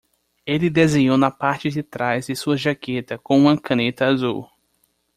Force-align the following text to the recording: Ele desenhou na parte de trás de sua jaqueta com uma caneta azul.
Ele 0.47 0.67
desenhou 0.67 1.15
na 1.15 1.29
parte 1.29 1.69
de 1.69 1.83
trás 1.83 2.25
de 2.25 2.35
sua 2.35 2.57
jaqueta 2.57 3.19
com 3.19 3.37
uma 3.37 3.55
caneta 3.55 4.07
azul. 4.07 4.49